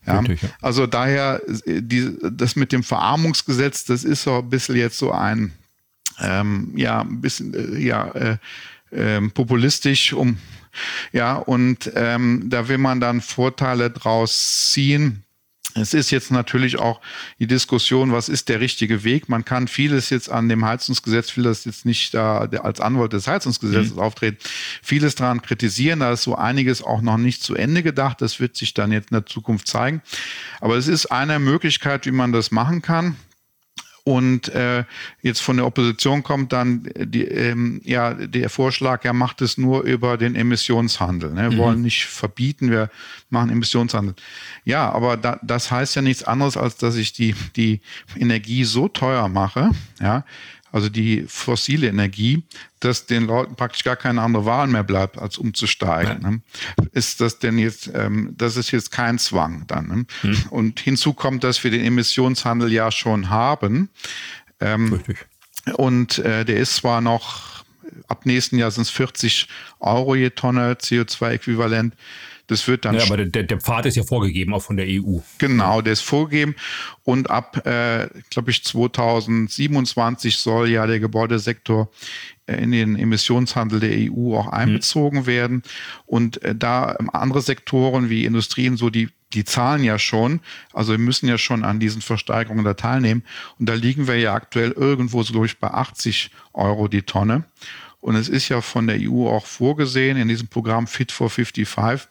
[0.05, 0.23] Ja?
[0.61, 5.51] Also daher, die, das mit dem Verarmungsgesetz, das ist so ein bisschen jetzt so ein,
[6.19, 8.37] ähm, ja, ein bisschen, äh, ja, äh,
[8.91, 10.37] äh, populistisch, um,
[11.11, 15.23] ja, und ähm, da will man dann Vorteile draus ziehen.
[15.75, 17.01] Es ist jetzt natürlich auch
[17.39, 19.29] die Diskussion, was ist der richtige Weg?
[19.29, 23.27] Man kann vieles jetzt an dem Heizungsgesetz, will das jetzt nicht da als Anwalt des
[23.27, 23.99] Heizungsgesetzes mhm.
[23.99, 24.37] auftreten,
[24.81, 26.01] vieles daran kritisieren.
[26.01, 28.21] Da ist so einiges auch noch nicht zu Ende gedacht.
[28.21, 30.01] Das wird sich dann jetzt in der Zukunft zeigen.
[30.61, 33.17] Aber es ist eine Möglichkeit, wie man das machen kann.
[34.05, 34.83] Und äh,
[35.21, 39.83] jetzt von der Opposition kommt dann die, ähm, ja, der Vorschlag, er macht es nur
[39.83, 41.31] über den Emissionshandel.
[41.33, 41.43] Ne?
[41.43, 41.57] Wir mhm.
[41.57, 42.89] wollen nicht verbieten, wir
[43.29, 44.15] machen Emissionshandel.
[44.65, 47.79] Ja, aber da, das heißt ja nichts anderes, als dass ich die, die
[48.17, 50.25] Energie so teuer mache, ja,
[50.73, 52.43] also die fossile Energie,
[52.79, 56.21] dass den Leuten praktisch gar keine andere Wahl mehr bleibt, als umzusteigen.
[56.21, 56.41] Ne?
[56.91, 59.87] Ist das denn jetzt, ähm, das ist jetzt kein Zwang dann.
[59.87, 60.05] Ne?
[60.21, 60.43] Hm.
[60.49, 63.89] Und hinzu kommt, dass wir den Emissionshandel ja schon haben.
[64.59, 65.27] Ähm, Richtig.
[65.75, 67.63] Und äh, der ist zwar noch,
[68.07, 69.47] ab nächsten Jahr sind es 40
[69.79, 71.93] Euro je Tonne CO2-Äquivalent.
[72.47, 72.95] Das wird dann.
[72.95, 75.19] Ja, aber der, der Pfad ist ja vorgegeben, auch von der EU.
[75.37, 76.55] Genau, der ist vorgegeben.
[77.03, 81.89] Und ab, äh, glaube ich, 2027 soll ja der Gebäudesektor
[82.45, 85.25] äh, in den Emissionshandel der EU auch einbezogen mhm.
[85.25, 85.63] werden.
[86.05, 90.41] Und äh, da andere Sektoren wie Industrien so die die zahlen ja schon,
[90.73, 93.23] also wir müssen ja schon an diesen Versteigerungen da teilnehmen.
[93.59, 97.45] Und da liegen wir ja aktuell irgendwo, so glaube ich, bei 80 Euro die Tonne.
[98.03, 102.09] Und es ist ja von der EU auch vorgesehen in diesem Programm Fit for 55,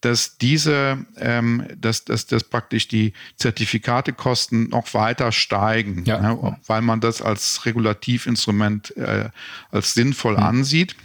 [0.00, 6.18] dass diese, ähm, dass, dass, dass praktisch die Zertifikatekosten noch weiter steigen, ja.
[6.18, 9.28] ne, weil man das als Regulativinstrument äh,
[9.70, 10.44] als sinnvoll mhm.
[10.44, 10.96] ansieht.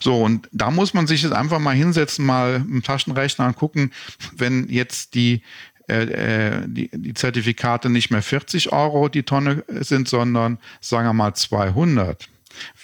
[0.00, 3.90] So, und da muss man sich jetzt einfach mal hinsetzen, mal im Taschenrechner angucken,
[4.34, 5.42] wenn jetzt die
[5.86, 11.12] äh, äh, die, die Zertifikate nicht mehr 40 Euro die Tonne sind, sondern sagen wir
[11.12, 12.26] mal 200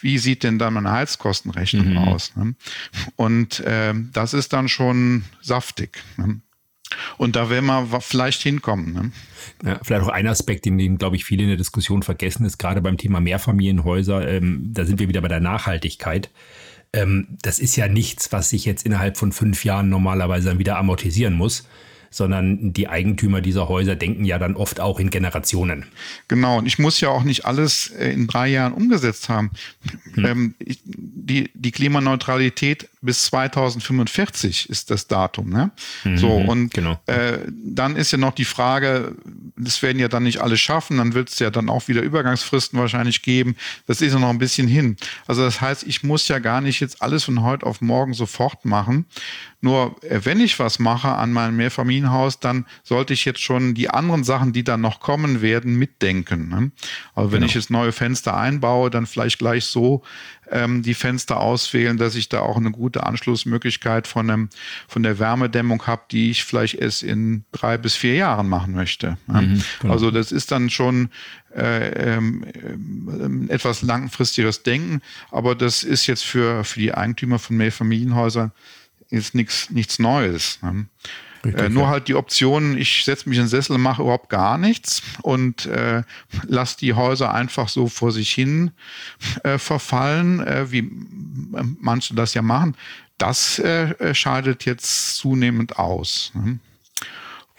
[0.00, 1.98] wie sieht denn dann meine Heizkostenrechnung mhm.
[1.98, 2.34] aus?
[2.36, 2.54] Ne?
[3.16, 6.02] Und äh, das ist dann schon saftig.
[6.16, 6.40] Ne?
[7.16, 8.92] Und da werden wir vielleicht hinkommen.
[8.92, 9.12] Ne?
[9.64, 12.58] Ja, vielleicht auch ein Aspekt, den, den glaube ich, viele in der Diskussion vergessen, ist
[12.58, 14.28] gerade beim Thema Mehrfamilienhäuser.
[14.28, 16.30] Ähm, da sind wir wieder bei der Nachhaltigkeit.
[16.92, 20.78] Ähm, das ist ja nichts, was sich jetzt innerhalb von fünf Jahren normalerweise dann wieder
[20.78, 21.66] amortisieren muss,
[22.16, 25.86] sondern die Eigentümer dieser Häuser denken ja dann oft auch in Generationen.
[26.28, 29.50] Genau, und ich muss ja auch nicht alles äh, in drei Jahren umgesetzt haben.
[30.14, 30.24] Hm.
[30.24, 35.50] Ähm, die, die Klimaneutralität bis 2045 ist das Datum.
[35.50, 35.70] Ne?
[36.04, 36.98] Mhm, so, und genau.
[37.06, 39.14] äh, dann ist ja noch die Frage,
[39.56, 42.78] das werden ja dann nicht alle schaffen, dann wird es ja dann auch wieder Übergangsfristen
[42.78, 43.56] wahrscheinlich geben.
[43.86, 44.96] Das ist ja noch ein bisschen hin.
[45.26, 48.64] Also das heißt, ich muss ja gar nicht jetzt alles von heute auf morgen sofort
[48.64, 49.06] machen.
[49.60, 53.88] Nur äh, wenn ich was mache an meinem Mehrfamilienhaus, dann sollte ich jetzt schon die
[53.88, 56.48] anderen Sachen, die dann noch kommen werden, mitdenken.
[56.48, 56.70] Ne?
[57.14, 57.46] Also wenn genau.
[57.46, 60.02] ich jetzt neue Fenster einbaue, dann vielleicht gleich so
[60.50, 64.48] ähm, die Fenster auswählen, dass ich da auch eine gute Anschlussmöglichkeit von, einem,
[64.88, 69.16] von der Wärmedämmung habe, die ich vielleicht erst in drei bis vier Jahren machen möchte.
[69.26, 69.92] Mhm, genau.
[69.92, 71.10] Also das ist dann schon
[71.54, 72.44] äh, ähm,
[73.48, 78.52] äh, etwas langfristiges Denken, aber das ist jetzt für, für die Eigentümer von Mehrfamilienhäusern
[79.10, 80.58] ist nichts nichts Neues.
[80.62, 80.86] Ne?
[81.44, 81.88] Richtig, äh, nur ja.
[81.90, 86.02] halt die Option, ich setze mich in den Sessel, mache überhaupt gar nichts und äh,
[86.46, 88.70] lasse die Häuser einfach so vor sich hin
[89.42, 90.90] äh, verfallen, äh, wie
[91.80, 92.76] manche das ja machen.
[93.18, 96.32] Das äh, scheidet jetzt zunehmend aus.
[96.34, 96.58] Ne?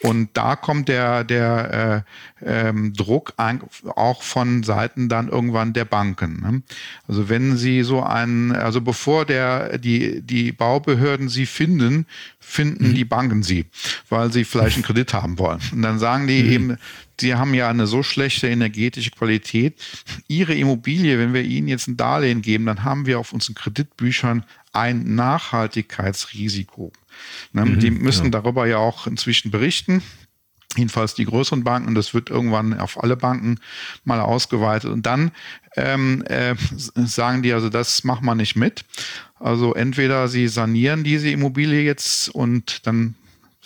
[0.02, 2.04] Und da kommt der, der
[2.42, 6.40] äh, ähm, Druck auch von Seiten dann irgendwann der Banken.
[6.42, 6.62] Ne?
[7.08, 12.06] Also wenn Sie so einen, also bevor der, die, die Baubehörden Sie finden,
[12.38, 12.94] finden mhm.
[12.94, 13.64] die Banken Sie,
[14.10, 15.60] weil sie vielleicht einen Kredit haben wollen.
[15.72, 16.52] Und dann sagen die mhm.
[16.52, 16.76] eben,
[17.18, 19.80] Sie haben ja eine so schlechte energetische Qualität.
[20.28, 24.44] Ihre Immobilie, wenn wir Ihnen jetzt ein Darlehen geben, dann haben wir auf unseren Kreditbüchern
[24.74, 26.92] ein Nachhaltigkeitsrisiko.
[27.52, 27.64] Ne?
[27.64, 28.30] Mhm, die müssen ja.
[28.30, 30.02] darüber ja auch inzwischen berichten.
[30.76, 33.58] Jedenfalls die größeren Banken, das wird irgendwann auf alle Banken
[34.04, 34.90] mal ausgeweitet.
[34.90, 35.32] Und dann
[35.76, 38.84] ähm, äh, sagen die, also das machen wir nicht mit.
[39.38, 43.14] Also entweder sie sanieren diese Immobilie jetzt und dann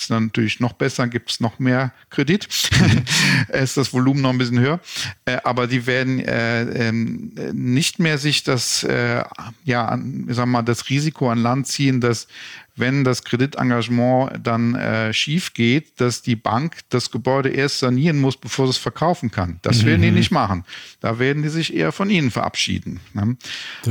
[0.01, 2.49] ist dann natürlich noch besser, gibt es noch mehr Kredit,
[3.49, 4.81] ist das Volumen noch ein bisschen höher.
[5.27, 9.23] Äh, aber die werden äh, äh, nicht mehr sich das, äh,
[9.65, 12.29] ja, ich sag mal, das Risiko an Land ziehen, dass
[12.81, 18.37] wenn das Kreditengagement dann äh, schief geht, dass die Bank das Gebäude erst sanieren muss,
[18.37, 19.59] bevor sie es verkaufen kann.
[19.62, 19.87] Das mhm.
[19.87, 20.64] werden die nicht machen.
[21.01, 23.01] Da werden die sich eher von ihnen verabschieden.
[23.14, 23.37] Ne?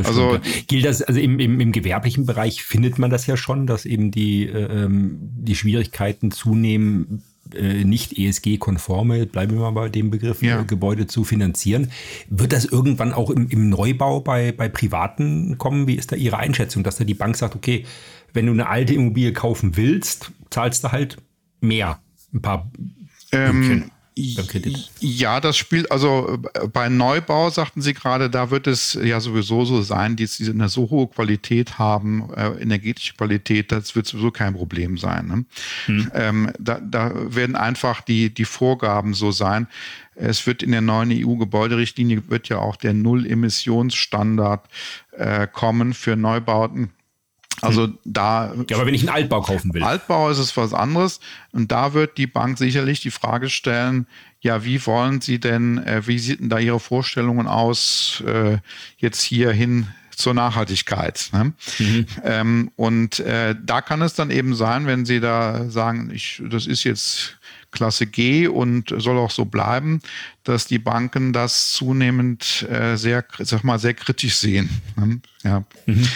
[0.03, 3.85] Also gilt das, also im, im, im, gewerblichen Bereich findet man das ja schon, dass
[3.85, 7.23] eben die, äh, ähm, die Schwierigkeiten zunehmen,
[7.55, 10.61] äh, nicht ESG-konforme, bleiben wir mal bei dem Begriff, ja.
[10.61, 11.91] Äh, Gebäude zu finanzieren.
[12.29, 15.87] Wird das irgendwann auch im, im Neubau bei, bei Privaten kommen?
[15.87, 17.85] Wie ist da Ihre Einschätzung, dass da die Bank sagt, okay,
[18.33, 21.17] wenn du eine alte Immobilie kaufen willst, zahlst du halt
[21.61, 21.99] mehr.
[22.33, 22.71] Ein paar
[23.31, 23.91] ähm,
[24.99, 29.65] ja, das spielt, also äh, bei Neubau, sagten Sie gerade, da wird es ja sowieso
[29.65, 34.31] so sein, die, die eine so hohe Qualität haben, äh, energetische Qualität, das wird sowieso
[34.31, 35.27] kein Problem sein.
[35.27, 35.45] Ne?
[35.85, 36.11] Hm.
[36.13, 39.67] Ähm, da, da werden einfach die, die Vorgaben so sein.
[40.15, 44.67] Es wird in der neuen EU-Gebäuderichtlinie wird ja auch der Null-Emissionsstandard
[45.11, 46.89] äh, kommen für Neubauten.
[47.61, 47.97] Also hm.
[48.05, 48.53] da.
[48.69, 49.83] Ja, aber wenn ich einen Altbau kaufen will.
[49.83, 51.19] Altbau ist es was anderes.
[51.51, 54.07] Und da wird die Bank sicherlich die Frage stellen,
[54.41, 58.57] ja, wie wollen Sie denn, äh, wie sieht da Ihre Vorstellungen aus, äh,
[58.97, 61.29] jetzt hier hin zur Nachhaltigkeit.
[61.33, 61.53] Ne?
[61.79, 62.05] Mhm.
[62.23, 66.67] Ähm, und äh, da kann es dann eben sein, wenn Sie da sagen, ich, das
[66.67, 67.37] ist jetzt
[67.71, 70.01] Klasse G und soll auch so bleiben,
[70.43, 74.69] dass die Banken das zunehmend äh, sehr, sag mal, sehr kritisch sehen.
[74.95, 75.21] Ne?
[75.43, 75.63] Ja.
[75.85, 76.07] Mhm.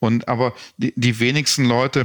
[0.00, 2.04] Und aber die, die wenigsten Leute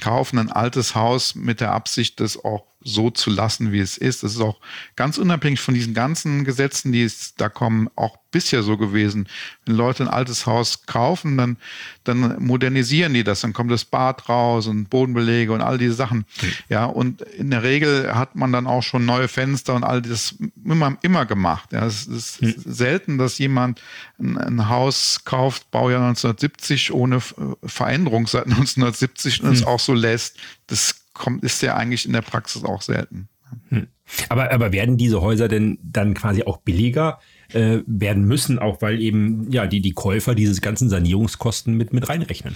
[0.00, 4.22] kaufen ein altes Haus mit der Absicht, das auch so zu lassen, wie es ist.
[4.22, 4.60] Das ist auch
[4.94, 9.28] ganz unabhängig von diesen ganzen Gesetzen, die es da kommen, auch bisher so gewesen.
[9.64, 11.56] Wenn Leute ein altes Haus kaufen, dann,
[12.02, 16.26] dann modernisieren die das, dann kommt das Bad raus und Bodenbelege und all diese Sachen.
[16.68, 20.34] Ja, und in der Regel hat man dann auch schon neue Fenster und all das
[20.64, 21.72] immer, immer gemacht.
[21.72, 22.54] Ja, es ist hm.
[22.56, 23.80] selten, dass jemand
[24.18, 27.20] ein, ein, Haus kauft, Baujahr 1970, ohne
[27.64, 29.54] Veränderung seit 1970 und hm.
[29.54, 30.36] es auch so lässt.
[30.66, 33.28] Das kommt, ist ja eigentlich in der Praxis auch selten.
[33.70, 33.86] Hm.
[34.28, 37.20] Aber, aber werden diese Häuser denn dann quasi auch billiger
[37.52, 42.08] äh, werden müssen, auch weil eben ja die, die Käufer diese ganzen Sanierungskosten mit, mit
[42.08, 42.54] reinrechnen?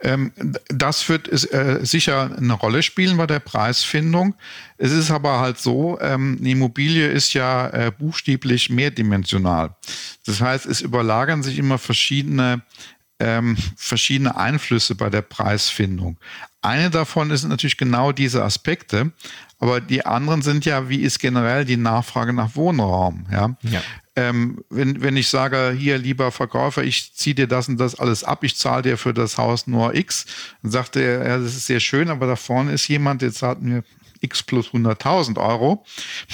[0.00, 0.32] Ähm,
[0.68, 4.34] das wird äh, sicher eine Rolle spielen bei der Preisfindung.
[4.76, 9.74] Es ist aber halt so, ähm, eine Immobilie ist ja äh, buchstäblich mehrdimensional.
[10.26, 12.62] Das heißt, es überlagern sich immer verschiedene
[13.20, 16.18] ähm, verschiedene Einflüsse bei der Preisfindung.
[16.60, 19.12] Eine davon ist natürlich genau diese Aspekte,
[19.60, 23.26] aber die anderen sind ja, wie ist generell die Nachfrage nach Wohnraum?
[23.30, 23.56] Ja.
[23.62, 23.82] ja.
[24.16, 28.24] Ähm, wenn, wenn ich sage, hier, lieber Verkäufer, ich ziehe dir das und das alles
[28.24, 30.26] ab, ich zahle dir für das Haus nur X,
[30.62, 33.62] dann sagt er, ja, das ist sehr schön, aber da vorne ist jemand, der zahlt
[33.62, 33.84] mir
[34.20, 35.84] x plus 100.000 Euro,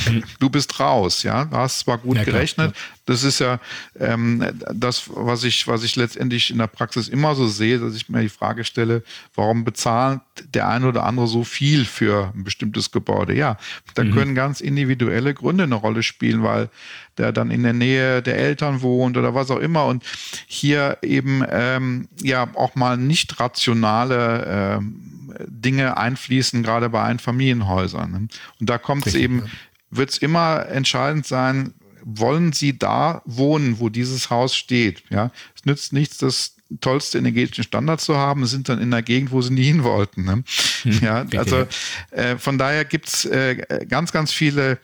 [0.07, 0.25] mhm.
[0.41, 3.61] du bist raus, ja, du hast zwar gut ja, gerechnet, klar, das ist ja
[3.99, 8.09] ähm, das, was ich, was ich letztendlich in der Praxis immer so sehe, dass ich
[8.09, 9.03] mir die Frage stelle,
[9.35, 10.21] warum bezahlt
[10.55, 13.35] der eine oder andere so viel für ein bestimmtes Gebäude?
[13.35, 13.59] Ja,
[13.95, 14.13] da mhm.
[14.13, 16.71] können ganz individuelle Gründe eine Rolle spielen, weil
[17.19, 20.03] der dann in der Nähe der Eltern wohnt oder was auch immer und
[20.47, 25.15] hier eben ähm, ja auch mal nicht rationale ähm,
[25.47, 28.11] Dinge einfließen, gerade bei Einfamilienhäusern.
[28.11, 28.29] Ne?
[28.61, 29.45] Und da kommt es eben,
[29.91, 35.03] wird es immer entscheidend sein, wollen Sie da wohnen, wo dieses Haus steht?
[35.11, 39.33] Ja, es nützt nichts, das tollste energetische Standard zu haben, sind dann in der Gegend,
[39.33, 40.25] wo sie nie hin wollten.
[40.25, 40.45] Ne?
[40.83, 41.67] Hm, ja, also
[42.11, 44.79] äh, von daher gibt's äh, ganz, ganz viele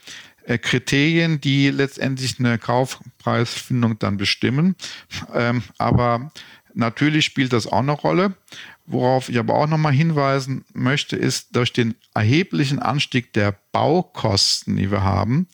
[0.45, 4.77] äh, Kriterien, die letztendlich eine Kaufpreisfindung dann bestimmen.
[5.35, 6.33] Ähm, aber
[6.75, 8.35] natürlich spielt das auch eine Rolle.
[8.87, 14.90] Worauf ich aber auch nochmal hinweisen möchte, ist, durch den erheblichen Anstieg der Baukosten, die
[14.90, 15.47] wir haben,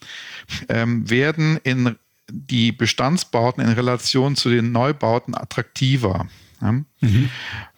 [0.69, 1.97] ähm, werden in
[2.29, 6.29] die Bestandsbauten in Relation zu den Neubauten attraktiver.
[6.61, 6.73] Ja?
[6.73, 7.31] Mhm.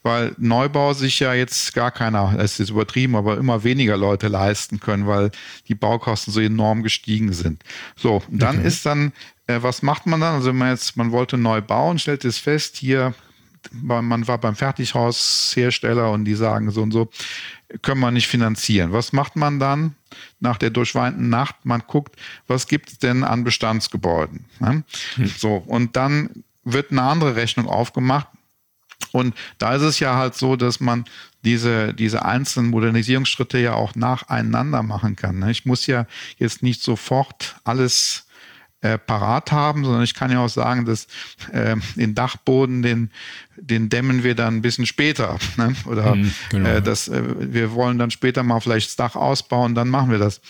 [0.03, 4.81] Weil Neubau sich ja jetzt gar keiner, es ist übertrieben, aber immer weniger Leute leisten
[4.81, 5.31] können, weil
[5.67, 7.63] die Baukosten so enorm gestiegen sind.
[7.97, 8.69] So, dann okay.
[8.69, 9.13] ist dann,
[9.47, 10.37] äh, was macht man dann?
[10.37, 13.15] Also wenn man jetzt, man wollte neu bauen, stellt es fest, hier
[13.73, 17.11] man war beim Fertighaushersteller und die sagen so und so,
[17.83, 18.93] können wir nicht finanzieren.
[18.93, 19.95] Was macht man dann
[20.41, 21.57] nach der durchweinten Nacht?
[21.65, 22.17] Man guckt,
[22.47, 24.45] was gibt es denn an Bestandsgebäuden?
[24.59, 24.85] Ne?
[25.17, 25.27] Hm.
[25.37, 28.29] So, und dann wird eine andere Rechnung aufgemacht.
[29.13, 31.05] Und da ist es ja halt so, dass man
[31.45, 35.39] diese, diese einzelnen Modernisierungsschritte ja auch nacheinander machen kann.
[35.39, 35.51] Ne?
[35.51, 36.07] Ich muss ja
[36.39, 38.27] jetzt nicht sofort alles
[38.81, 41.09] äh, parat haben, sondern ich kann ja auch sagen, dass
[41.53, 43.11] äh, den Dachboden, den,
[43.57, 45.39] den dämmen wir dann ein bisschen später.
[45.57, 45.75] Ne?
[45.87, 46.69] Oder mhm, genau.
[46.69, 50.19] äh, das, äh, wir wollen dann später mal vielleicht das Dach ausbauen, dann machen wir
[50.19, 50.41] das.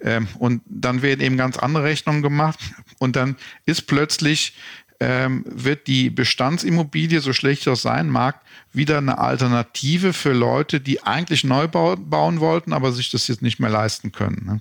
[0.00, 2.58] Ähm, und dann werden eben ganz andere Rechnungen gemacht
[2.98, 4.54] und dann ist plötzlich
[5.04, 8.40] ähm, wird die Bestandsimmobilie, so schlecht das sein mag,
[8.72, 13.60] wieder eine Alternative für Leute, die eigentlich neu bauen wollten, aber sich das jetzt nicht
[13.60, 14.42] mehr leisten können.
[14.46, 14.60] Ne?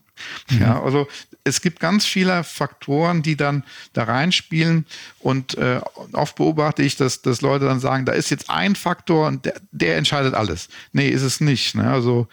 [0.52, 0.62] Mhm.
[0.62, 1.08] Ja, also
[1.46, 4.86] es gibt ganz viele Faktoren, die dann da reinspielen
[5.20, 5.80] und äh,
[6.12, 9.56] oft beobachte ich, dass, dass Leute dann sagen, da ist jetzt ein Faktor und der,
[9.72, 10.68] der entscheidet alles.
[10.92, 11.76] Nee, ist es nicht.
[11.76, 11.90] Ne?
[11.90, 12.28] Also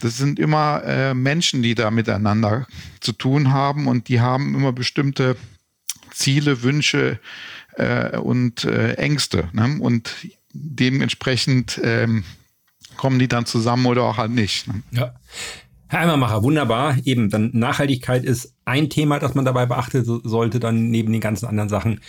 [0.00, 2.66] das sind immer äh, Menschen, die da miteinander
[3.00, 5.36] zu tun haben und die haben immer bestimmte
[6.20, 7.18] Ziele, Wünsche
[7.76, 9.48] äh, und äh, Ängste.
[9.52, 9.78] Ne?
[9.80, 10.14] Und
[10.52, 12.24] dementsprechend ähm,
[12.96, 14.68] kommen die dann zusammen oder auch halt nicht.
[14.68, 14.82] Ne?
[14.92, 15.14] Ja.
[15.88, 16.96] Herr Eimermacher, wunderbar.
[17.04, 21.46] Eben, dann Nachhaltigkeit ist ein Thema, das man dabei beachten sollte, dann neben den ganzen
[21.46, 22.00] anderen Sachen.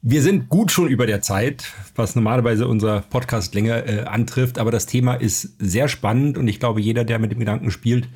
[0.00, 1.64] Wir sind gut schon über der Zeit,
[1.96, 6.60] was normalerweise unser Podcast länger äh, antrifft, aber das Thema ist sehr spannend und ich
[6.60, 8.08] glaube, jeder, der mit dem Gedanken spielt,